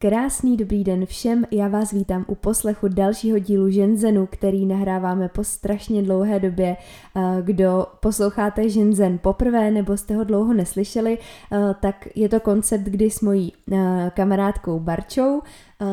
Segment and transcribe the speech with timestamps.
[0.00, 5.44] Krásný dobrý den všem, já vás vítám u poslechu dalšího dílu Ženzenu, který nahráváme po
[5.44, 6.76] strašně dlouhé době.
[7.16, 12.84] Eh, kdo posloucháte Ženzen poprvé nebo jste ho dlouho neslyšeli, eh, tak je to koncept,
[12.84, 15.42] kdy s mojí eh, kamarádkou Barčou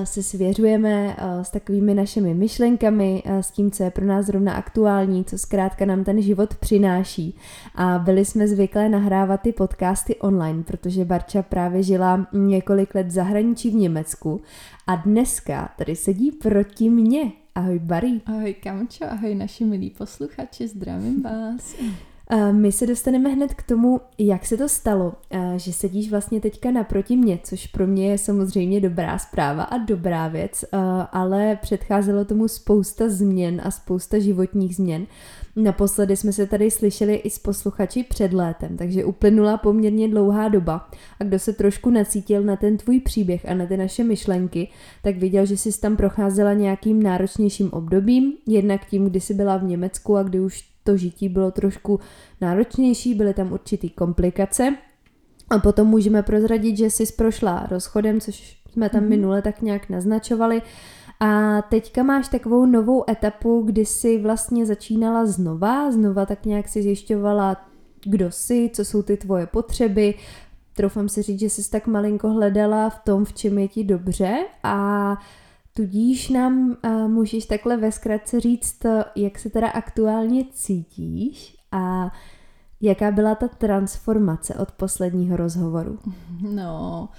[0.03, 5.37] se svěřujeme s takovými našimi myšlenkami, s tím, co je pro nás zrovna aktuální, co
[5.37, 7.37] zkrátka nám ten život přináší.
[7.75, 13.11] A byli jsme zvyklé nahrávat ty podcasty online, protože Barča právě žila několik let v
[13.11, 14.41] zahraničí v Německu
[14.87, 17.31] a dneska tady sedí proti mně.
[17.55, 18.21] Ahoj Barry.
[18.25, 21.75] Ahoj Kamčo, ahoj naši milí posluchači, zdravím vás.
[22.51, 25.13] My se dostaneme hned k tomu, jak se to stalo,
[25.55, 30.27] že sedíš vlastně teďka naproti mě, což pro mě je samozřejmě dobrá zpráva a dobrá
[30.27, 30.65] věc,
[31.11, 35.05] ale předcházelo tomu spousta změn a spousta životních změn.
[35.55, 40.89] Naposledy jsme se tady slyšeli i s posluchači před létem, takže uplynula poměrně dlouhá doba.
[41.19, 44.67] A kdo se trošku nacítil na ten tvůj příběh a na ty naše myšlenky,
[45.03, 49.63] tak viděl, že jsi tam procházela nějakým náročnějším obdobím, jednak tím, kdy jsi byla v
[49.63, 51.99] Německu a kdy už to žití bylo trošku
[52.41, 54.75] náročnější, byly tam určitý komplikace.
[55.49, 59.09] A potom můžeme prozradit, že jsi prošla rozchodem, což jsme tam mm-hmm.
[59.09, 60.61] minule tak nějak naznačovali.
[61.19, 66.81] A teďka máš takovou novou etapu, kdy jsi vlastně začínala znova, znova tak nějak si
[66.81, 67.65] zjišťovala,
[68.05, 70.13] kdo jsi, co jsou ty tvoje potřeby.
[70.75, 74.37] Troufám si říct, že jsi tak malinko hledala v tom, v čem je ti dobře
[74.63, 75.17] a
[75.77, 82.11] Tudíž nám uh, můžeš takhle ve zkratce říct, jak se teda aktuálně cítíš a
[82.81, 85.99] jaká byla ta transformace od posledního rozhovoru.
[86.41, 87.09] No,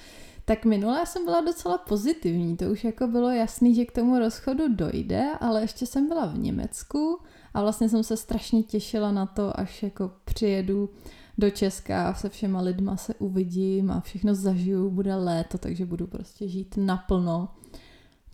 [0.45, 4.75] tak minule jsem byla docela pozitivní, to už jako bylo jasný, že k tomu rozchodu
[4.75, 7.21] dojde, ale ještě jsem byla v Německu
[7.55, 10.91] a vlastně jsem se strašně těšila na to, až jako přijedu
[11.39, 16.07] do Česka a se všema lidma se uvidím a všechno zažiju, bude léto, takže budu
[16.07, 17.49] prostě žít naplno.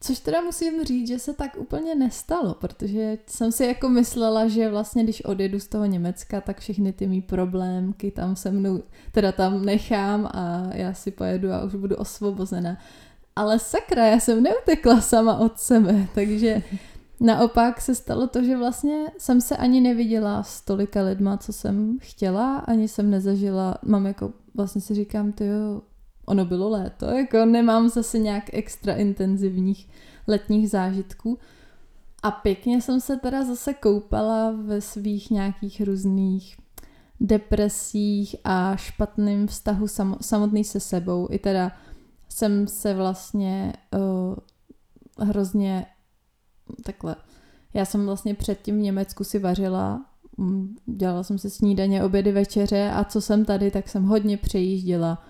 [0.05, 4.71] Což teda musím říct, že se tak úplně nestalo, protože jsem si jako myslela, že
[4.71, 8.83] vlastně když odjedu z toho Německa, tak všechny ty mý problémky tam se mnou,
[9.13, 12.79] teda tam nechám a já si pojedu a už budu osvobozená.
[13.37, 16.63] Ale sakra, já jsem neutekla sama od sebe, takže
[17.21, 21.99] naopak se stalo to, že vlastně jsem se ani neviděla s tolika lidma, co jsem
[22.01, 25.83] chtěla, ani jsem nezažila, mám jako, vlastně si říkám, ty jo,
[26.27, 29.89] ono bylo léto, jako nemám zase nějak extra intenzivních
[30.27, 31.39] letních zážitků.
[32.23, 36.57] A pěkně jsem se teda zase koupala ve svých nějakých různých
[37.21, 41.29] depresích a špatným vztahu sam, samotný se sebou.
[41.31, 41.73] I teda
[42.29, 45.87] jsem se vlastně uh, hrozně
[46.85, 47.17] takhle.
[47.75, 50.07] Já jsem vlastně předtím v Německu si vařila,
[50.37, 55.25] mm, dělala jsem si snídaně, obědy, večeře a co jsem tady, tak jsem hodně přejížděla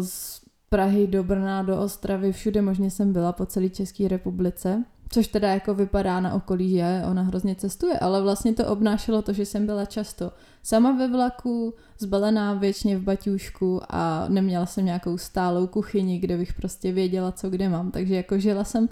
[0.00, 4.84] z Prahy do Brna, do Ostravy, všude možně jsem byla po celé České republice.
[5.08, 9.32] Což teda jako vypadá na okolí, že ona hrozně cestuje, ale vlastně to obnášelo to,
[9.32, 10.32] že jsem byla často
[10.62, 16.52] sama ve vlaku, zbalená věčně v baťůšku a neměla jsem nějakou stálou kuchyni, kde bych
[16.54, 17.90] prostě věděla, co kde mám.
[17.90, 18.88] Takže jako žila jsem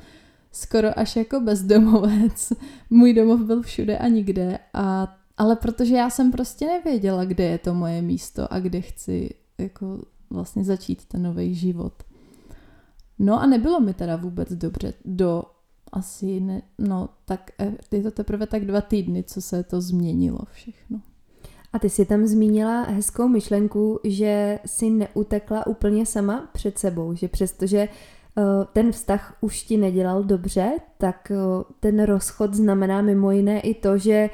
[0.53, 2.53] skoro až jako bezdomovec.
[2.91, 4.59] Můj domov byl všude a nikde.
[4.75, 9.31] A, ale protože já jsem prostě nevěděla, kde je to moje místo a kde chci
[9.59, 12.03] jako vlastně začít ten nový život.
[13.19, 15.43] No a nebylo mi teda vůbec dobře do
[15.93, 20.39] asi, ne, no tak eh, je to teprve tak dva týdny, co se to změnilo
[20.53, 21.01] všechno.
[21.73, 27.29] A ty si tam zmínila hezkou myšlenku, že si neutekla úplně sama před sebou, že
[27.29, 28.43] přestože eh,
[28.73, 31.37] ten vztah už ti nedělal dobře, tak eh,
[31.81, 34.31] ten rozchod znamená mimo jiné i to, že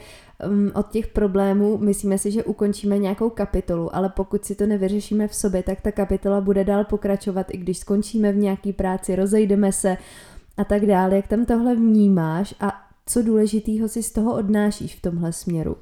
[0.48, 5.28] um, od těch problémů myslíme si, že ukončíme nějakou kapitolu, ale pokud si to nevyřešíme
[5.28, 9.72] v sobě, tak ta kapitola bude dál pokračovat, i když skončíme v nějaký práci, rozejdeme
[9.72, 9.96] se
[10.56, 11.16] a tak dále.
[11.16, 15.76] Jak tam tohle vnímáš a co důležitýho si z toho odnášíš v tomhle směru?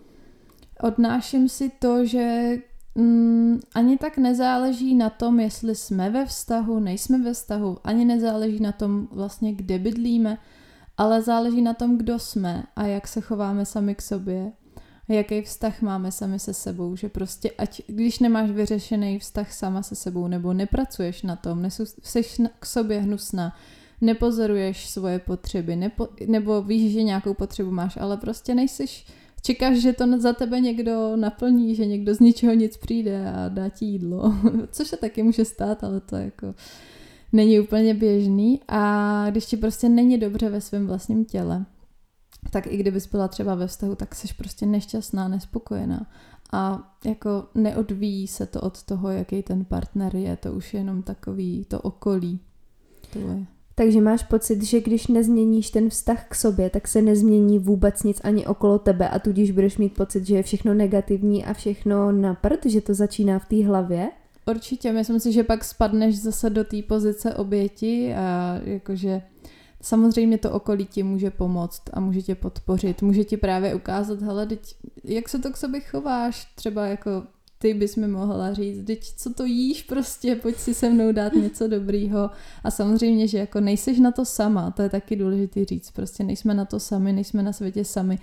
[0.82, 2.56] Odnáším si to, že
[2.94, 8.60] mm, ani tak nezáleží na tom, jestli jsme ve vztahu, nejsme ve vztahu, ani nezáleží
[8.60, 10.38] na tom vlastně, kde bydlíme,
[10.98, 14.52] ale záleží na tom, kdo jsme a jak se chováme sami k sobě.
[15.08, 19.82] A jaký vztah máme sami se sebou, že prostě ať, když nemáš vyřešený vztah sama
[19.82, 21.70] se sebou, nebo nepracuješ na tom,
[22.02, 22.22] jsi
[22.58, 23.56] k sobě hnusná,
[24.00, 29.06] nepozoruješ svoje potřeby, nepo, nebo víš, že nějakou potřebu máš, ale prostě nejsiš,
[29.42, 33.68] čekáš, že to za tebe někdo naplní, že někdo z ničeho nic přijde a dá
[33.68, 34.34] ti jídlo,
[34.70, 36.54] což se taky může stát, ale to jako
[37.32, 41.66] není úplně běžný a když ti prostě není dobře ve svém vlastním těle,
[42.50, 46.06] tak i kdybys byla třeba ve vztahu, tak jsi prostě nešťastná, nespokojená.
[46.52, 51.02] A jako neodvíjí se to od toho, jaký ten partner je, to už je jenom
[51.02, 52.40] takový to okolí.
[53.08, 53.46] akceptuje.
[53.74, 58.20] Takže máš pocit, že když nezměníš ten vztah k sobě, tak se nezmění vůbec nic
[58.24, 62.34] ani okolo tebe a tudíž budeš mít pocit, že je všechno negativní a všechno na
[62.34, 64.10] prd, že to začíná v té hlavě?
[64.50, 69.22] Určitě, myslím si, že pak spadneš zase do té pozice oběti a jakože
[69.82, 74.46] samozřejmě to okolí ti může pomoct a může tě podpořit, může ti právě ukázat, hele,
[74.46, 74.74] teď,
[75.04, 77.10] jak se to k sobě chováš, třeba jako
[77.58, 81.32] ty bys mi mohla říct, teď co to jíš prostě, pojď si se mnou dát
[81.32, 82.30] něco dobrýho.
[82.64, 86.54] A samozřejmě, že jako nejseš na to sama, to je taky důležité říct, prostě nejsme
[86.54, 88.18] na to sami, nejsme na světě sami,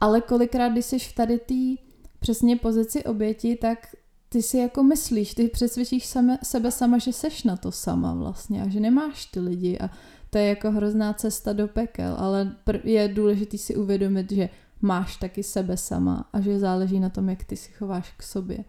[0.00, 1.82] ale kolikrát, když jsi v tady té
[2.20, 3.78] přesně pozici oběti, tak
[4.28, 8.62] ty si jako myslíš, ty přesvědčíš same, sebe sama, že seš na to sama vlastně
[8.62, 9.90] a že nemáš ty lidi a
[10.30, 14.48] to je jako hrozná cesta do pekel, ale je důležité si uvědomit, že
[14.82, 18.64] máš taky sebe sama a že záleží na tom, jak ty si chováš k sobě.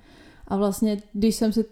[0.48, 1.66] A vlastně, když jsem si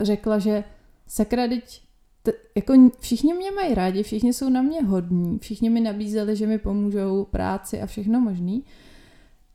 [0.00, 0.64] řekla, že
[1.06, 1.82] sakra, teď
[2.22, 6.46] t- jako všichni mě mají rádi, všichni jsou na mě hodní, všichni mi nabízeli, že
[6.46, 8.64] mi pomůžou práci a všechno možný,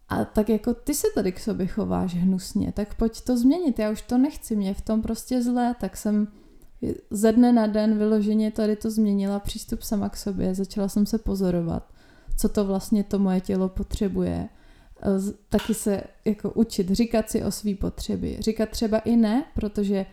[0.09, 3.91] a tak jako ty se tady k sobě chováš hnusně, tak pojď to změnit, já
[3.91, 6.27] už to nechci, mě v tom prostě zlé, tak jsem
[7.09, 11.17] ze dne na den vyloženě tady to změnila přístup sama k sobě, začala jsem se
[11.17, 11.93] pozorovat,
[12.37, 14.49] co to vlastně to moje tělo potřebuje,
[15.49, 20.05] taky se jako učit, říkat si o svý potřeby, říkat třeba i ne, protože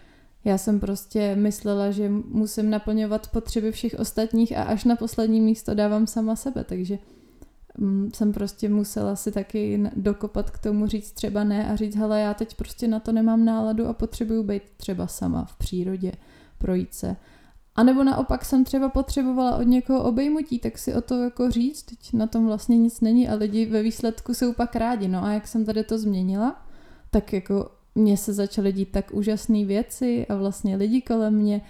[0.44, 5.74] já jsem prostě myslela, že musím naplňovat potřeby všech ostatních a až na poslední místo
[5.74, 6.98] dávám sama sebe, takže
[8.14, 12.34] jsem prostě musela si taky dokopat k tomu říct třeba ne a říct, hele, já
[12.34, 16.12] teď prostě na to nemám náladu a potřebuju být třeba sama v přírodě,
[16.58, 17.16] projít se.
[17.74, 21.82] A nebo naopak jsem třeba potřebovala od někoho obejmutí, tak si o to jako říct,
[21.82, 25.08] teď na tom vlastně nic není a lidi ve výsledku jsou pak rádi.
[25.08, 26.66] No a jak jsem tady to změnila,
[27.10, 31.60] tak jako mně se začaly dít tak úžasné věci a vlastně lidi kolem mě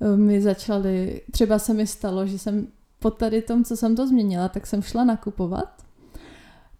[0.00, 2.66] eh, mi začali, třeba se mi stalo, že jsem
[3.02, 5.82] po tady tom, co jsem to změnila, tak jsem šla nakupovat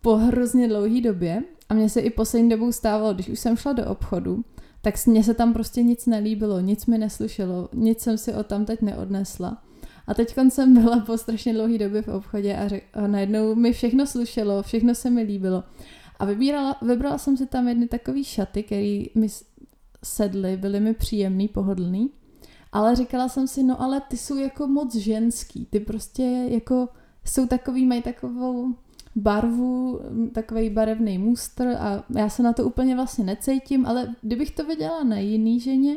[0.03, 3.73] po hrozně dlouhé době a mně se i poslední dobou stávalo, když už jsem šla
[3.73, 4.45] do obchodu,
[4.83, 8.65] tak mně se tam prostě nic nelíbilo, nic mi neslušelo, nic jsem si o tam
[8.65, 9.63] teď neodnesla.
[10.07, 13.73] A teď jsem byla po strašně dlouhé době v obchodě a, řek, a najednou mi
[13.73, 15.65] všechno slušelo, všechno se mi líbilo.
[16.19, 19.29] A vybírala, vybrala jsem si tam jedny takové šaty, které mi
[20.05, 22.11] sedly, byly mi příjemný, pohodlný.
[22.73, 26.89] Ale říkala jsem si, no ale ty jsou jako moc ženský, ty prostě jako
[27.25, 28.75] jsou takový, mají takovou
[29.17, 30.01] barvu,
[30.33, 35.05] takový barevný mustr a já se na to úplně vlastně necítím, ale kdybych to viděla
[35.05, 35.97] na jiný ženě,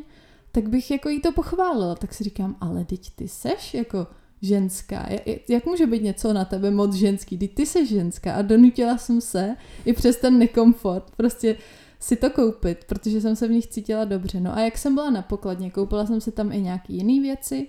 [0.52, 1.96] tak bych jako jí to pochválila.
[1.96, 4.08] Tak si říkám, ale teď ty seš jako
[4.42, 5.10] ženská.
[5.50, 7.38] Jak může být něco na tebe moc ženský?
[7.38, 9.56] Teď ty jsi ženská a donutila jsem se
[9.86, 11.12] i přes ten nekomfort.
[11.18, 11.58] Prostě
[12.06, 14.40] si to koupit, protože jsem se v nich cítila dobře.
[14.40, 17.68] No a jak jsem byla na pokladně, koupila jsem si tam i nějaké jiné věci,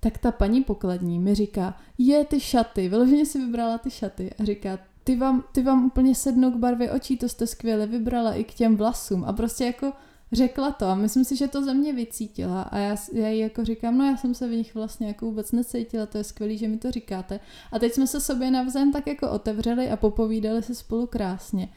[0.00, 4.44] tak ta paní pokladní mi říká, je ty šaty, vyloženě si vybrala ty šaty a
[4.44, 8.44] říká, ty vám, ty vám úplně sednou k barvě očí, to jste skvěle vybrala i
[8.44, 9.92] k těm vlasům a prostě jako
[10.32, 13.64] řekla to a myslím si, že to ze mě vycítila a já, já jí jako
[13.64, 16.68] říkám, no já jsem se v nich vlastně jako vůbec necítila, to je skvělý, že
[16.68, 17.40] mi to říkáte
[17.72, 21.68] a teď jsme se sobě navzájem tak jako otevřeli a popovídali se spolu krásně.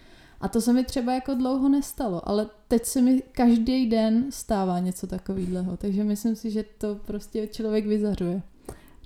[0.41, 4.79] A to se mi třeba jako dlouho nestalo, ale teď se mi každý den stává
[4.79, 8.41] něco takového, takže myslím si, že to prostě člověk vyzařuje.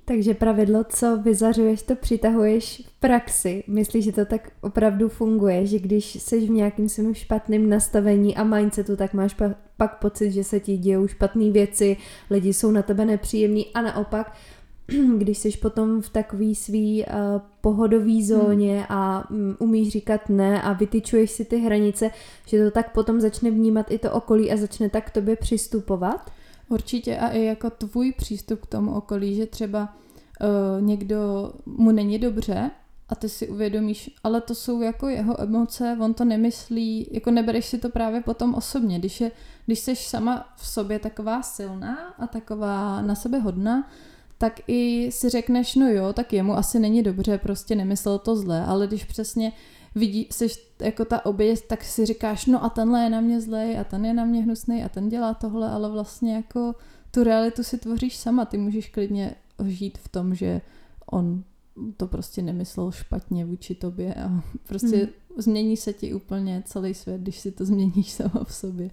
[0.08, 3.63] Takže pravidlo, co vyzařuješ, to přitahuješ v praxi.
[3.68, 8.44] Myslíš, že to tak opravdu funguje, že když jsi v nějakým svým špatným nastavení a
[8.44, 11.98] mindsetu, tak máš pa- pak pocit, že se ti dějou špatné věci,
[12.30, 14.36] lidi jsou na tebe nepříjemní a naopak
[15.18, 18.27] když jsi potom v takový svý uh, pohodový hmm.
[18.27, 18.86] zóně hmm.
[18.89, 22.12] a um, umíš říkat ne a vytyčuješ si ty hranice,
[22.46, 26.32] že to tak potom začne vnímat i to okolí a začne tak k tobě přistupovat?
[26.70, 29.94] Určitě a i jako tvůj přístup k tomu okolí, že třeba
[30.42, 32.72] uh, někdo mu není dobře
[33.10, 37.65] a ty si uvědomíš, ale to jsou jako jeho emoce, on to nemyslí, jako nebereš
[37.65, 39.32] si to právě potom osobně, když, je,
[39.65, 43.89] když jsi sama v sobě taková silná a taková na sebe hodná,
[44.38, 48.65] tak i si řekneš, no jo, tak jemu asi není dobře, prostě nemyslel to zle,
[48.65, 49.54] ale když přesně
[49.96, 50.48] vidí, jsi
[50.80, 54.06] jako ta oběť, tak si říkáš, no a tenhle je na mě zlej a ten
[54.06, 56.75] je na mě hnusný a ten dělá tohle, ale vlastně jako
[57.12, 60.62] tu realitu si tvoříš sama, ty můžeš klidně žít v tom, že
[61.12, 61.44] on
[61.98, 65.08] to prostě nemyslel špatně vůči tobě a prostě hmm.
[65.38, 68.89] změní se ti úplně celý svět, když si to změníš sama v sobě.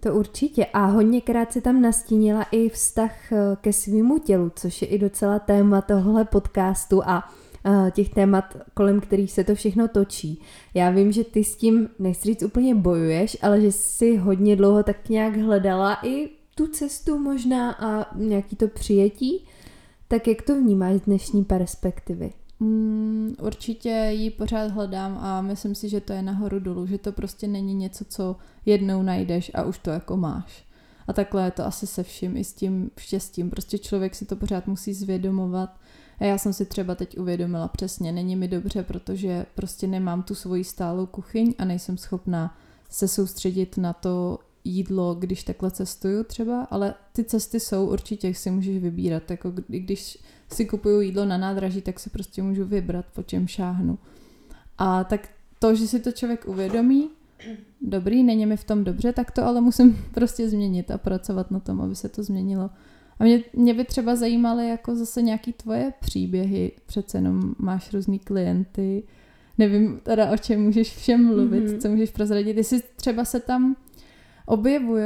[0.00, 0.66] To určitě.
[0.66, 5.38] A hodněkrát si tam nastínila i vztah eh, ke svýmu tělu, což je i docela
[5.38, 7.30] téma tohle podcastu a
[7.66, 10.42] eh, těch témat, kolem kterých se to všechno točí.
[10.74, 14.82] Já vím, že ty s tím, nechci říct úplně bojuješ, ale že jsi hodně dlouho
[14.82, 19.46] tak nějak hledala i tu cestu možná a nějaký to přijetí.
[20.08, 22.32] Tak jak to vnímáš z dnešní perspektivy?
[22.60, 27.12] Mm, určitě ji pořád hledám a myslím si, že to je nahoru dolů, že to
[27.12, 28.36] prostě není něco, co
[28.66, 30.64] jednou najdeš a už to jako máš.
[31.08, 33.50] A takhle je to asi se vším, i s tím štěstím.
[33.50, 35.80] Prostě člověk si to pořád musí zvědomovat.
[36.18, 40.34] A já jsem si třeba teď uvědomila přesně, není mi dobře, protože prostě nemám tu
[40.34, 42.58] svoji stálou kuchyň a nejsem schopná
[42.90, 48.50] se soustředit na to jídlo, když takhle cestuju třeba, ale ty cesty jsou, určitě si
[48.50, 49.30] můžeš vybírat.
[49.30, 50.18] Jako když
[50.52, 53.98] si kupuju jídlo na nádraží, tak si prostě můžu vybrat, po čem šáhnu.
[54.78, 55.28] A tak
[55.58, 57.08] to, že si to člověk uvědomí,
[57.80, 61.60] dobrý, není mi v tom dobře, tak to ale musím prostě změnit a pracovat na
[61.60, 62.70] tom, aby se to změnilo.
[63.18, 68.18] A mě, mě by třeba zajímaly jako zase nějaký tvoje příběhy, přece jenom máš různý
[68.18, 69.02] klienty,
[69.58, 71.78] nevím teda o čem můžeš všem mluvit, mm-hmm.
[71.78, 73.76] co můžeš prozradit, jestli třeba se tam
[74.46, 75.04] objevují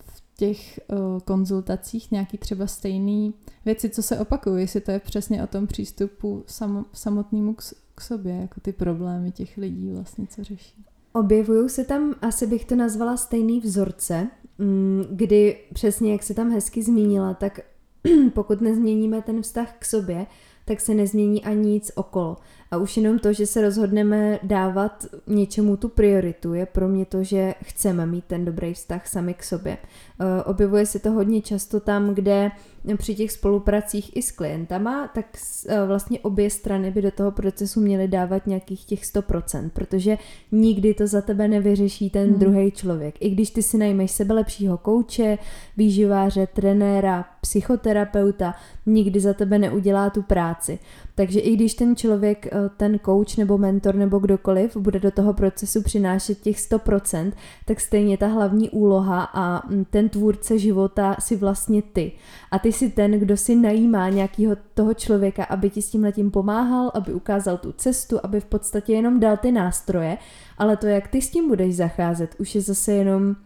[0.00, 3.34] v těch uh, konzultacích nějaký třeba stejný
[3.64, 7.62] věci, co se opakují, jestli to je přesně o tom přístupu sam, samotnému k,
[7.94, 10.84] k sobě, jako ty problémy těch lidí vlastně, co řeší.
[11.12, 16.50] Objevují se tam, asi bych to nazvala stejný vzorce, mm, kdy přesně, jak se tam
[16.50, 17.60] hezky zmínila, tak
[18.34, 20.26] pokud nezměníme ten vztah k sobě,
[20.64, 22.36] tak se nezmění ani nic okolo.
[22.72, 27.24] A už jenom to, že se rozhodneme dávat něčemu tu prioritu, je pro mě to,
[27.24, 29.78] že chceme mít ten dobrý vztah sami k sobě.
[30.20, 32.50] Eh, objevuje se to hodně často tam, kde
[32.96, 35.26] při těch spolupracích i s klientama, tak
[35.68, 40.18] eh, vlastně obě strany by do toho procesu měly dávat nějakých těch 100%, protože
[40.52, 42.38] nikdy to za tebe nevyřeší ten hmm.
[42.38, 43.14] druhý člověk.
[43.20, 45.38] I když ty si najmeš sebe lepšího kouče,
[45.76, 48.54] výživáře, trenéra, psychoterapeuta,
[48.86, 50.78] nikdy za tebe neudělá tu práci.
[51.14, 55.34] Takže i když ten člověk, eh, ten coach nebo mentor nebo kdokoliv bude do toho
[55.34, 57.32] procesu přinášet těch 100%,
[57.64, 62.12] tak stejně ta hlavní úloha a mm, ten tvůrce života si vlastně ty.
[62.50, 66.30] A ty si ten, kdo si najímá nějakého toho člověka, aby ti s tím letím
[66.30, 70.18] pomáhal, aby ukázal tu cestu, aby v podstatě jenom dal ty nástroje,
[70.58, 73.36] ale to, jak ty s tím budeš zacházet, už je zase jenom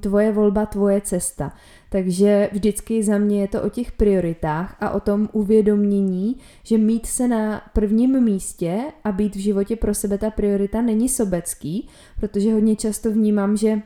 [0.00, 1.52] tvoje volba, tvoje cesta.
[1.88, 7.06] Takže vždycky za mě je to o těch prioritách a o tom uvědomění, že mít
[7.06, 11.88] se na prvním místě a být v životě pro sebe ta priorita není sobecký,
[12.20, 13.82] protože hodně často vnímám, že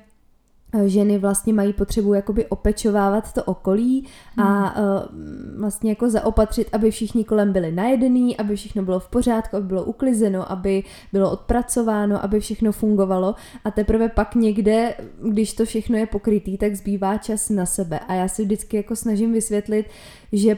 [0.87, 4.07] ženy vlastně mají potřebu jakoby opečovávat to okolí
[4.37, 9.57] a uh, vlastně jako zaopatřit, aby všichni kolem byli najedený, aby všechno bylo v pořádku,
[9.57, 10.83] aby bylo uklizeno, aby
[11.13, 13.35] bylo odpracováno, aby všechno fungovalo.
[13.65, 17.99] A teprve pak někde, když to všechno je pokrytý, tak zbývá čas na sebe.
[17.99, 19.87] A já si vždycky jako snažím vysvětlit,
[20.33, 20.57] že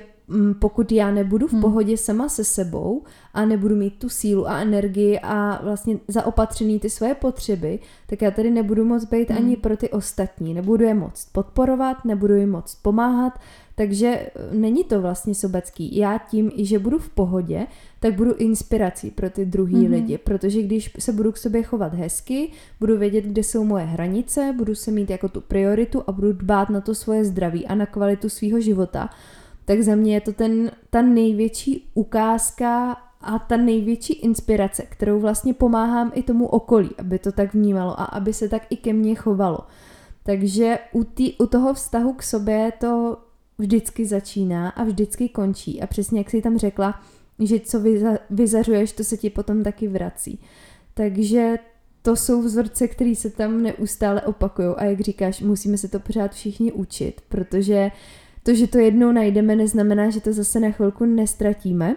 [0.59, 1.61] pokud já nebudu v hmm.
[1.61, 3.03] pohodě sama se sebou
[3.35, 8.31] a nebudu mít tu sílu a energii a vlastně zaopatřený ty svoje potřeby, tak já
[8.31, 9.39] tady nebudu moc být hmm.
[9.39, 10.55] ani pro ty ostatní.
[10.55, 13.39] Nebudu je moc podporovat, nebudu jim moc pomáhat,
[13.75, 15.97] takže e, není to vlastně sobecký.
[15.97, 17.67] Já tím, i že budu v pohodě,
[18.01, 19.91] tak budu inspirací pro ty druhý mm-hmm.
[19.91, 24.55] lidi, protože když se budu k sobě chovat hezky, budu vědět, kde jsou moje hranice,
[24.57, 27.87] budu se mít jako tu prioritu a budu dbát na to svoje zdraví a na
[27.87, 29.11] kvalitu svého života,
[29.65, 35.55] tak za mě je to ten, ta největší ukázka a ta největší inspirace, kterou vlastně
[35.55, 39.15] pomáhám i tomu okolí, aby to tak vnímalo a aby se tak i ke mně
[39.15, 39.59] chovalo.
[40.23, 43.19] Takže u, tý, u toho vztahu k sobě to
[43.59, 45.83] vždycky začíná a vždycky končí.
[45.83, 47.01] A přesně jak jsi tam řekla,
[47.39, 50.41] že co vyza, vyzařuješ, to se ti potom taky vrací.
[50.95, 51.59] Takže
[52.03, 56.33] to jsou vzorce, které se tam neustále opakují a jak říkáš, musíme se to pořád
[56.33, 57.91] všichni učit, protože
[58.43, 61.97] to, že to jednou najdeme, neznamená, že to zase na chvilku nestratíme.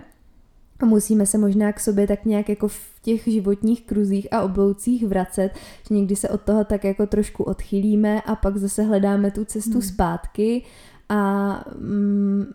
[0.79, 5.07] A musíme se možná k sobě tak nějak jako v těch životních kruzích a obloucích
[5.07, 5.51] vracet,
[5.87, 9.71] že někdy se od toho tak jako trošku odchylíme a pak zase hledáme tu cestu
[9.71, 9.81] hmm.
[9.81, 10.61] zpátky
[11.09, 12.45] a mm,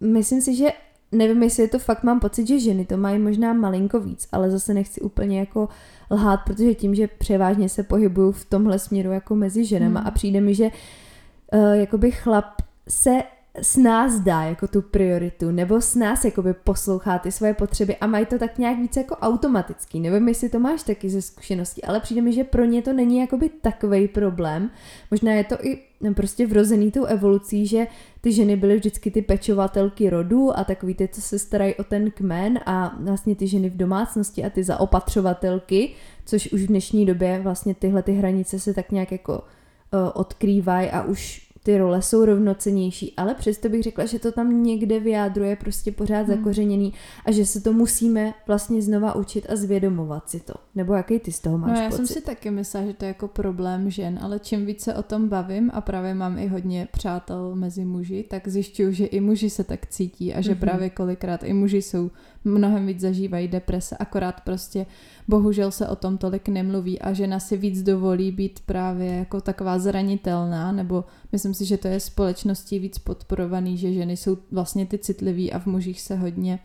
[0.00, 0.68] myslím si, že
[1.12, 4.50] nevím, jestli je to fakt, mám pocit, že ženy to mají možná malinko víc, ale
[4.50, 5.68] zase nechci úplně jako
[6.10, 10.08] lhát, protože tím, že převážně se pohybuju v tomhle směru jako mezi ženama hmm.
[10.08, 13.22] a přijde mi, že uh, jakoby chlap se
[13.60, 18.06] s nás dá jako tu prioritu, nebo s nás jakoby poslouchá ty svoje potřeby a
[18.06, 20.00] mají to tak nějak víc jako automatický.
[20.00, 23.18] Nevím, jestli to máš taky ze zkušeností, ale přijde mi, že pro ně to není
[23.18, 24.70] jakoby takový problém.
[25.10, 27.86] Možná je to i no, prostě vrozený tou evolucí, že
[28.20, 32.10] ty ženy byly vždycky ty pečovatelky rodu a takový ty, co se starají o ten
[32.10, 37.40] kmen a vlastně ty ženy v domácnosti a ty zaopatřovatelky, což už v dnešní době
[37.42, 42.24] vlastně tyhle ty hranice se tak nějak jako uh, odkrývají a už ty role jsou
[42.24, 46.36] rovnocenější, ale přesto bych řekla, že to tam někde vyjádruje prostě pořád hmm.
[46.36, 46.92] zakořeněný
[47.24, 50.54] a že se to musíme vlastně znova učit a zvědomovat si to.
[50.74, 51.96] Nebo jaký ty z toho máš No já pocit?
[51.96, 55.28] jsem si taky myslela, že to je jako problém žen, ale čím více o tom
[55.28, 59.64] bavím a právě mám i hodně přátel mezi muži, tak zjišťuju, že i muži se
[59.64, 60.58] tak cítí a že mm-hmm.
[60.58, 62.10] právě kolikrát i muži jsou
[62.44, 64.86] mnohem víc zažívají deprese, akorát prostě
[65.28, 69.78] bohužel se o tom tolik nemluví a žena si víc dovolí být právě jako taková
[69.78, 74.98] zranitelná, nebo myslím si, že to je společností víc podporovaný, že ženy jsou vlastně ty
[74.98, 76.58] citliví a v mužích se hodně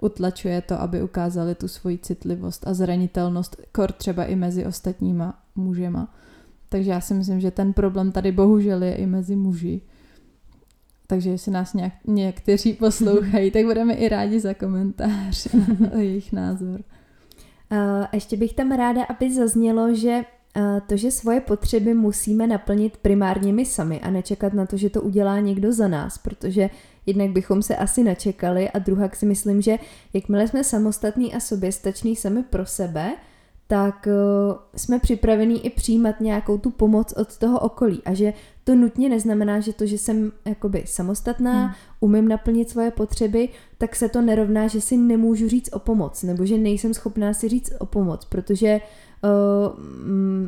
[0.00, 6.14] utlačuje to, aby ukázali tu svoji citlivost a zranitelnost, kor třeba i mezi ostatníma mužema.
[6.68, 9.80] Takže já si myslím, že ten problém tady bohužel je i mezi muži.
[11.06, 15.46] Takže jestli nás nějak, někteří poslouchají, tak budeme i rádi za komentář
[15.92, 16.80] a jejich názor.
[17.70, 20.24] A ještě bych tam ráda, aby zaznělo, že
[20.86, 25.02] to, že svoje potřeby musíme naplnit primárně my sami a nečekat na to, že to
[25.02, 26.70] udělá někdo za nás, protože
[27.06, 29.78] jednak bychom se asi načekali a druhá si myslím, že
[30.12, 33.12] jakmile jsme samostatní a soběstační sami pro sebe,
[33.66, 38.32] tak uh, jsme připravení i přijímat nějakou tu pomoc od toho okolí a že
[38.64, 41.74] to nutně neznamená, že to, že jsem jakoby samostatná, hmm.
[42.00, 46.46] umím naplnit svoje potřeby, tak se to nerovná, že si nemůžu říct o pomoc, nebo
[46.46, 48.80] že nejsem schopná si říct o pomoc, protože uh,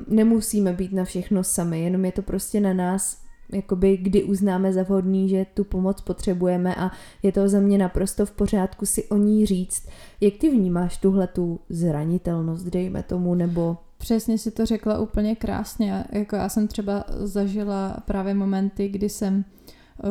[0.09, 4.83] nemusíme být na všechno sami, jenom je to prostě na nás, jakoby kdy uznáme za
[4.83, 6.91] vhodný, že tu pomoc potřebujeme a
[7.23, 9.89] je to za mě naprosto v pořádku si o ní říct.
[10.21, 13.77] Jak ty vnímáš tuhle tu zranitelnost, dejme tomu, nebo...
[13.99, 16.05] Přesně si to řekla úplně krásně.
[16.13, 19.45] Jako já jsem třeba zažila právě momenty, kdy jsem
[20.05, 20.11] uh,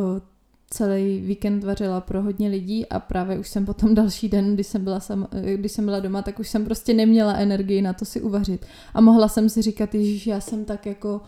[0.70, 4.84] celý víkend vařila pro hodně lidí a právě už jsem potom další den, když jsem
[4.84, 8.22] byla, sam, když jsem byla doma, tak už jsem prostě neměla energii na to si
[8.22, 8.66] uvařit.
[8.94, 11.22] A mohla jsem si říkat, že já jsem tak jako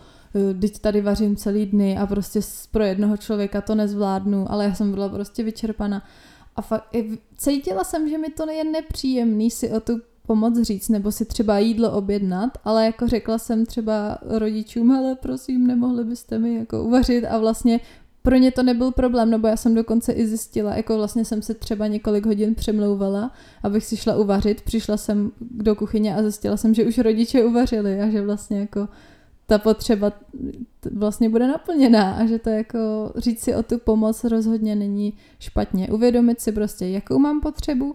[0.60, 2.40] teď tady vařím celý dny a prostě
[2.70, 6.02] pro jednoho člověka to nezvládnu, ale já jsem byla prostě vyčerpaná.
[6.56, 6.96] A fakt,
[7.36, 11.58] cítila jsem, že mi to je nepříjemný si o tu pomoc říct, nebo si třeba
[11.58, 17.24] jídlo objednat, ale jako řekla jsem třeba rodičům, ale prosím, nemohli byste mi jako uvařit
[17.24, 17.80] a vlastně
[18.28, 21.54] pro ně to nebyl problém, nebo já jsem dokonce i zjistila, jako vlastně jsem se
[21.54, 23.32] třeba několik hodin přemlouvala,
[23.62, 28.00] abych si šla uvařit, přišla jsem do kuchyně a zjistila jsem, že už rodiče uvařili
[28.00, 28.88] a že vlastně jako
[29.46, 30.12] ta potřeba
[30.92, 35.88] vlastně bude naplněná a že to jako říct si o tu pomoc rozhodně není špatně.
[35.88, 37.94] Uvědomit si prostě, jakou mám potřebu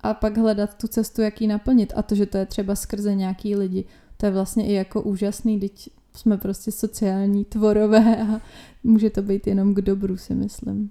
[0.00, 1.92] a pak hledat tu cestu, jak ji naplnit.
[1.96, 3.84] A to, že to je třeba skrze nějaký lidi,
[4.16, 8.40] to je vlastně i jako úžasný, teď jsme prostě sociální tvorové a
[8.84, 10.90] může to být jenom k dobru, si myslím.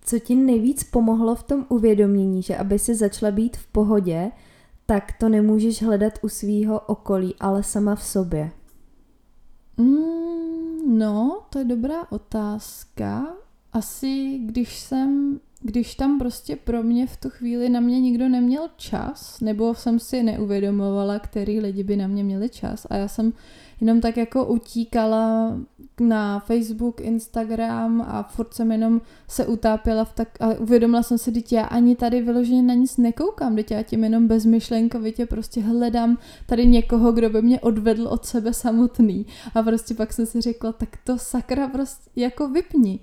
[0.00, 4.30] Co ti nejvíc pomohlo v tom uvědomění, že aby si začala být v pohodě,
[4.86, 8.50] tak to nemůžeš hledat u svýho okolí, ale sama v sobě.
[9.76, 13.36] Mm, no, to je dobrá otázka.
[13.72, 18.68] Asi když jsem, když tam prostě pro mě v tu chvíli na mě nikdo neměl
[18.76, 23.32] čas, nebo jsem si neuvědomovala, který lidi by na mě měli čas a já jsem
[23.80, 25.56] jenom tak jako utíkala
[26.00, 31.32] na Facebook, Instagram a furt jsem jenom se utápěla v tak, ale uvědomila jsem si,
[31.46, 36.18] že já ani tady vyloženě na nic nekoukám, teď já tím jenom bezmyšlenkovitě prostě hledám
[36.46, 40.72] tady někoho, kdo by mě odvedl od sebe samotný a prostě pak jsem si řekla,
[40.72, 43.00] tak to sakra prostě jako vypni.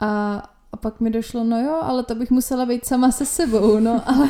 [0.00, 3.80] A, a pak mi došlo, no jo, ale to bych musela být sama se sebou,
[3.80, 4.28] no ale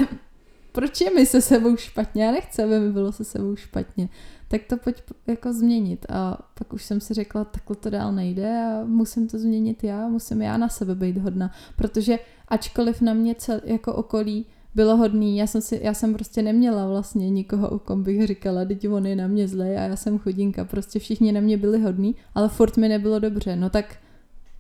[0.73, 2.25] proč je mi se sebou špatně?
[2.25, 4.09] Já nechci, aby mi bylo se sebou špatně
[4.49, 6.07] tak to pojď jako změnit.
[6.09, 10.09] A pak už jsem si řekla, takhle to dál nejde a musím to změnit já,
[10.09, 15.37] musím já na sebe být hodná, protože ačkoliv na mě cel, jako okolí bylo hodný,
[15.37, 19.07] já jsem, si, já jsem prostě neměla vlastně nikoho, o kom bych říkala, teď on
[19.07, 22.49] je na mě zlej a já jsem chudinka, prostě všichni na mě byli hodní, ale
[22.49, 23.97] furt mi nebylo dobře, no tak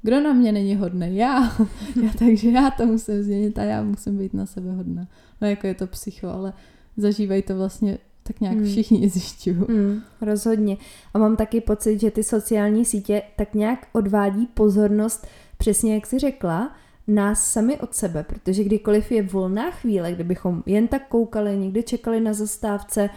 [0.02, 1.16] kdo na mě není hodný?
[1.16, 1.56] Já.
[2.02, 2.10] já.
[2.18, 5.06] Takže já to musím změnit a já musím být na sebe hodná.
[5.40, 6.52] No jako je to psycho, ale
[6.96, 8.66] zažívají to vlastně tak nějak hmm.
[8.66, 9.56] všichni zjišťují.
[9.56, 10.76] Hmm, rozhodně.
[11.14, 15.26] A mám taky pocit, že ty sociální sítě tak nějak odvádí pozornost,
[15.58, 16.72] přesně jak jsi řekla,
[17.08, 22.20] nás sami od sebe, protože kdykoliv je volná chvíle, kdybychom jen tak koukali, někdy čekali
[22.20, 23.10] na zastávce,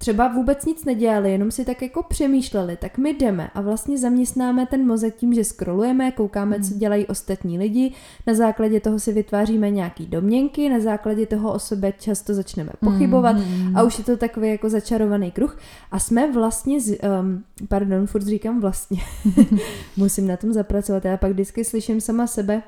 [0.00, 4.66] třeba vůbec nic nedělali, jenom si tak jako přemýšleli, tak my jdeme a vlastně zaměstnáme
[4.66, 6.62] ten mozek tím, že scrollujeme, koukáme, mm.
[6.62, 7.92] co dělají ostatní lidi,
[8.26, 13.36] na základě toho si vytváříme nějaký domněnky, na základě toho o sobě často začneme pochybovat
[13.36, 13.76] mm.
[13.76, 15.58] a už je to takový jako začarovaný kruh
[15.90, 19.00] a jsme vlastně, z, um, pardon, furt říkám vlastně,
[19.96, 22.62] musím na tom zapracovat, já pak vždycky slyším sama sebe,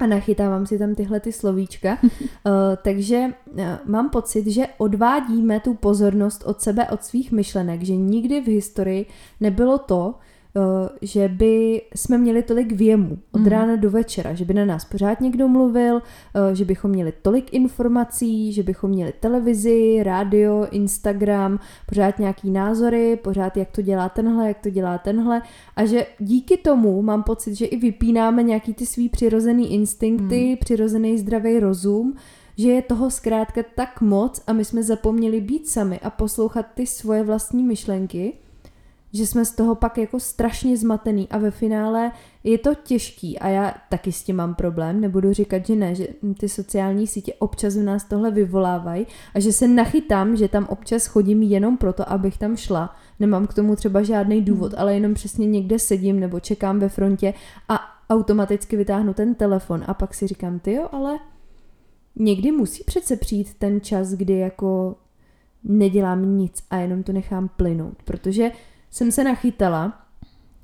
[0.00, 1.98] a nachytávám si tam tyhle ty slovíčka.
[2.02, 2.10] uh,
[2.82, 8.40] takže uh, mám pocit, že odvádíme tu pozornost od sebe, od svých myšlenek, že nikdy
[8.40, 9.06] v historii
[9.40, 10.14] nebylo to,
[11.02, 13.48] že by jsme měli tolik věmu od hmm.
[13.50, 16.02] rána do večera, že by na nás pořád někdo mluvil,
[16.52, 21.58] že bychom měli tolik informací, že bychom měli televizi, rádio, Instagram,
[21.88, 25.42] pořád nějaký názory, pořád jak to dělá tenhle, jak to dělá tenhle
[25.76, 30.56] a že díky tomu mám pocit, že i vypínáme nějaký ty svý přirozený instinkty, hmm.
[30.56, 32.14] přirozený zdravý rozum,
[32.56, 36.86] že je toho zkrátka tak moc a my jsme zapomněli být sami a poslouchat ty
[36.86, 38.32] svoje vlastní myšlenky,
[39.12, 42.12] že jsme z toho pak jako strašně zmatený a ve finále
[42.44, 46.08] je to těžký a já taky s tím mám problém, nebudu říkat, že ne, že
[46.38, 51.06] ty sociální sítě občas v nás tohle vyvolávají a že se nachytám, že tam občas
[51.06, 52.96] chodím jenom proto, abych tam šla.
[53.20, 54.80] Nemám k tomu třeba žádný důvod, hmm.
[54.80, 57.34] ale jenom přesně někde sedím nebo čekám ve frontě
[57.68, 61.18] a automaticky vytáhnu ten telefon a pak si říkám, ty jo, ale
[62.16, 64.96] někdy musí přece přijít ten čas, kdy jako
[65.64, 68.50] nedělám nic a jenom to nechám plynout, protože
[68.90, 70.06] jsem se nachytala,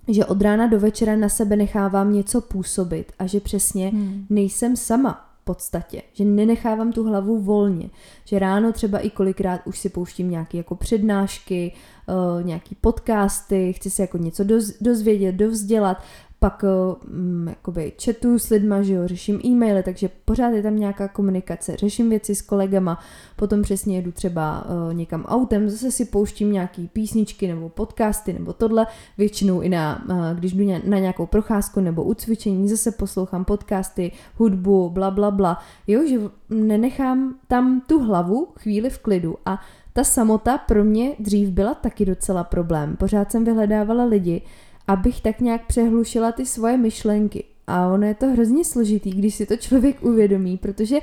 [0.09, 4.27] že od rána do večera na sebe nechávám něco působit a že přesně hmm.
[4.31, 7.91] nejsem sama v podstatě, že nenechávám tu hlavu volně,
[8.25, 11.73] že ráno třeba i kolikrát už si pouštím nějaké jako přednášky,
[12.09, 16.03] uh, nějaký podcasty, chci se jako něco doz, dozvědět, dovzdělat
[16.39, 21.09] pak um, jakoby chatu s lidma, že jo, řeším e-maily, takže pořád je tam nějaká
[21.09, 22.99] komunikace, řeším věci s kolegama,
[23.37, 28.53] potom přesně jedu třeba uh, někam autem, zase si pouštím nějaký písničky nebo podcasty nebo
[28.53, 28.87] tohle,
[29.19, 34.13] většinou i na, uh, když jdu na nějakou procházku nebo u cvičení, zase poslouchám podcasty,
[34.35, 36.19] hudbu, bla, bla, bla, jo, že
[36.51, 39.37] nenechám tam tu hlavu chvíli v klidu.
[39.47, 39.61] A
[39.93, 42.97] ta samota pro mě dřív byla taky docela problém.
[42.97, 44.43] Pořád jsem vyhledávala lidi,
[44.87, 47.45] abych tak nějak přehlušila ty svoje myšlenky.
[47.67, 50.99] A ono je to hrozně složitý, když si to člověk uvědomí, protože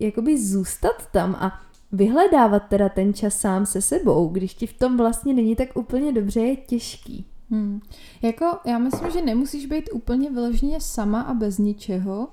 [0.00, 1.60] jakoby zůstat tam a
[1.92, 6.12] vyhledávat teda ten čas sám se sebou, když ti v tom vlastně není tak úplně
[6.12, 7.26] dobře, je těžký.
[7.50, 7.80] Hmm.
[8.22, 12.28] Jako, já myslím, že nemusíš být úplně vyloženě sama a bez ničeho,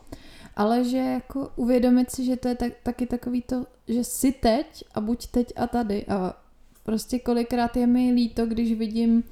[0.56, 4.84] ale že jako uvědomit si, že to je tak, taky takový to, že jsi teď
[4.96, 6.34] a buď teď a tady a
[6.84, 9.24] prostě kolikrát je mi líto, když vidím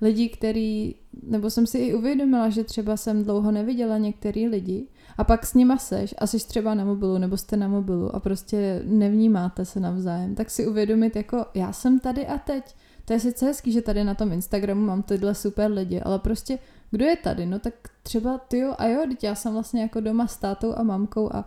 [0.00, 4.86] lidi, který, nebo jsem si i uvědomila, že třeba jsem dlouho neviděla některý lidi
[5.18, 8.20] a pak s nima seš a jsi třeba na mobilu nebo jste na mobilu a
[8.20, 12.74] prostě nevnímáte se navzájem, tak si uvědomit jako já jsem tady a teď.
[13.04, 16.58] To je sice hezký, že tady na tom Instagramu mám tyhle super lidi, ale prostě
[16.90, 17.46] kdo je tady?
[17.46, 20.72] No tak třeba ty jo a jo, teď já jsem vlastně jako doma s tátou
[20.76, 21.44] a mamkou a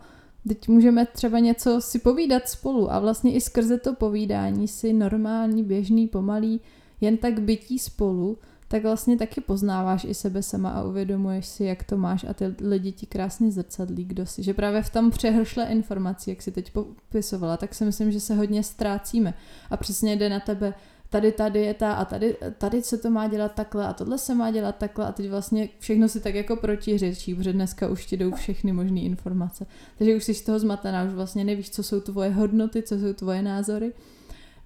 [0.48, 5.64] teď můžeme třeba něco si povídat spolu a vlastně i skrze to povídání si normální,
[5.64, 6.60] běžný, pomalý
[7.02, 8.38] jen tak bytí spolu,
[8.68, 12.44] tak vlastně taky poznáváš i sebe sama a uvědomuješ si, jak to máš a ty
[12.60, 14.42] lidi ti krásně zrcadlí, kdo si.
[14.42, 18.34] Že právě v tom přehršle informací, jak si teď popisovala, tak si myslím, že se
[18.34, 19.34] hodně ztrácíme
[19.70, 20.74] a přesně jde na tebe,
[21.10, 24.34] tady, tady je ta a tady, tady se to má dělat takhle a tohle se
[24.34, 28.16] má dělat takhle a teď vlastně všechno si tak jako protiřečí, protože dneska už ti
[28.16, 29.66] jdou všechny možné informace.
[29.98, 33.12] Takže už jsi z toho zmatená, už vlastně nevíš, co jsou tvoje hodnoty, co jsou
[33.12, 33.92] tvoje názory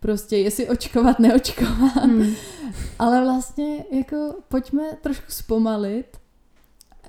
[0.00, 1.94] prostě jestli očkovat, neočkovat.
[1.94, 2.34] Hmm.
[2.98, 6.06] Ale vlastně jako pojďme trošku zpomalit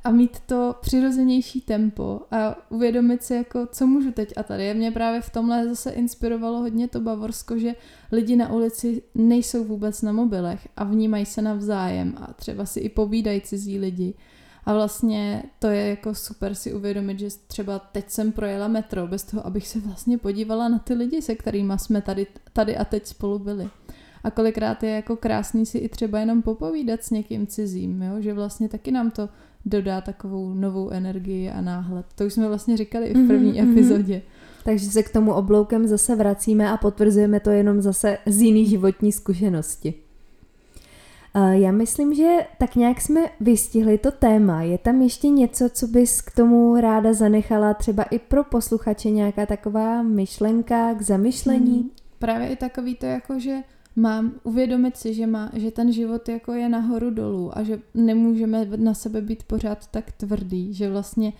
[0.04, 4.74] a mít to přirozenější tempo a uvědomit si jako, co můžu teď a tady.
[4.74, 7.76] Mě právě v tomhle zase inspirovalo hodně to Bavorsko, že
[8.12, 12.90] lidi na ulici nejsou vůbec na mobilech a vnímají se navzájem a třeba si i
[12.90, 14.14] povídají cizí lidi.
[14.68, 19.24] A vlastně to je jako super si uvědomit, že třeba teď jsem projela metro bez
[19.24, 23.06] toho, abych se vlastně podívala na ty lidi, se kterými jsme tady, tady a teď
[23.06, 23.70] spolu byli.
[24.24, 28.22] A kolikrát je jako krásný si i třeba jenom popovídat s někým cizím, jo?
[28.22, 29.30] že vlastně taky nám to
[29.66, 32.06] dodá takovou novou energii a náhled.
[32.16, 33.72] To už jsme vlastně říkali i v první mm-hmm.
[33.72, 34.22] epizodě.
[34.64, 39.12] Takže se k tomu obloukem zase vracíme a potvrzujeme to jenom zase z jiný životní
[39.12, 40.07] zkušenosti.
[41.52, 44.62] Já myslím, že tak nějak jsme vystihli to téma.
[44.62, 49.46] Je tam ještě něco, co bys k tomu ráda zanechala, třeba i pro posluchače nějaká
[49.46, 51.80] taková myšlenka k zamyšlení?
[51.80, 53.58] Hmm, právě i takový to jako, že
[53.96, 58.66] mám uvědomit si, že, má, že ten život jako je nahoru dolů a že nemůžeme
[58.76, 61.34] na sebe být pořád tak tvrdý, že vlastně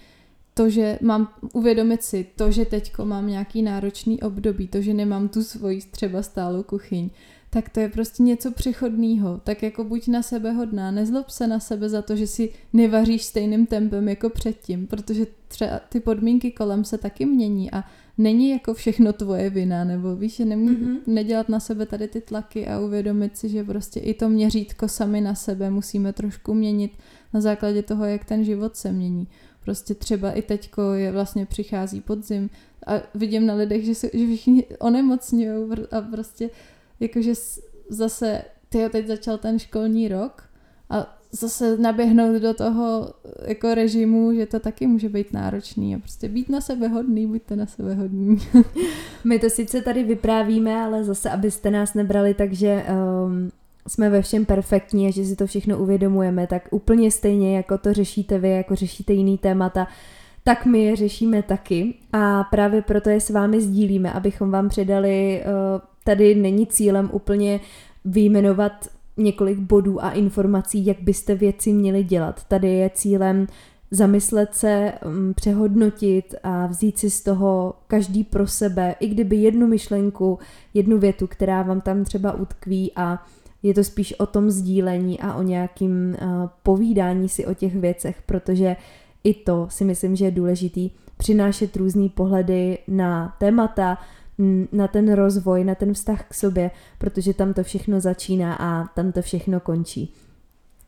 [0.54, 5.30] to, že mám uvědomit si to, že teďko mám nějaký náročný období, to, že nemám
[5.30, 7.10] tu svoji třeba stálou kuchyň,
[7.50, 9.42] tak to je prostě něco přechodného.
[9.44, 13.24] Tak jako buď na sebe hodná, nezlob se na sebe za to, že si nevaříš
[13.24, 17.84] stejným tempem jako předtím, protože třeba ty podmínky kolem se taky mění a
[18.18, 20.98] není jako všechno tvoje vina, nebo víš, že nemů- mm-hmm.
[21.08, 25.22] nedělat na sebe tady ty tlaky a uvědomit si, že prostě i to měřítko sami
[25.22, 26.92] na sebe musíme trošku měnit
[27.34, 29.28] na základě toho, jak ten život se mění.
[29.64, 32.50] Prostě třeba i teďko je vlastně přichází podzim
[32.88, 36.50] a vidím na lidech, že, se, že všichni onemocňují a prostě
[37.00, 37.34] jakože
[37.90, 40.44] zase, ty teď začal ten školní rok
[40.90, 43.14] a zase naběhnout do toho
[43.46, 47.56] jako režimu, že to taky může být náročný a prostě být na sebe hodný, buďte
[47.56, 48.38] na sebe hodní.
[49.24, 52.86] My to sice tady vyprávíme, ale zase, abyste nás nebrali, takže
[53.26, 53.52] um,
[53.88, 57.94] jsme ve všem perfektní a že si to všechno uvědomujeme, tak úplně stejně, jako to
[57.94, 59.88] řešíte vy, jako řešíte jiný témata,
[60.44, 65.44] tak my je řešíme taky a právě proto je s vámi sdílíme, abychom vám předali,
[65.46, 67.60] uh, tady není cílem úplně
[68.06, 68.72] vyjmenovat
[69.18, 72.44] několik bodů a informací, jak byste věci měli dělat.
[72.44, 73.48] Tady je cílem
[73.92, 79.68] zamyslet se, mm, přehodnotit a vzít si z toho každý pro sebe, i kdyby jednu
[79.68, 80.40] myšlenku,
[80.74, 83.26] jednu větu, která vám tam třeba utkví a
[83.64, 88.22] je to spíš o tom sdílení a o nějakým uh, povídání si o těch věcech,
[88.26, 88.76] protože
[89.24, 93.98] i to si myslím, že je důležitý přinášet různé pohledy na témata,
[94.72, 99.12] na ten rozvoj, na ten vztah k sobě, protože tam to všechno začíná a tam
[99.12, 100.14] to všechno končí.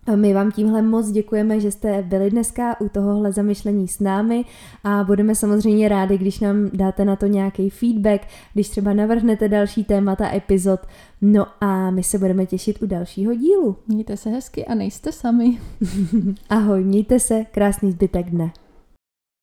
[0.07, 4.45] A my vám tímhle moc děkujeme, že jste byli dneska u tohohle zamyšlení s námi
[4.83, 8.21] a budeme samozřejmě rádi, když nám dáte na to nějaký feedback,
[8.53, 10.79] když třeba navrhnete další témata epizod.
[11.21, 13.75] No a my se budeme těšit u dalšího dílu.
[13.87, 15.57] Mějte se hezky a nejste sami.
[16.49, 18.51] Ahoj, mějte se, krásný zbytek dne.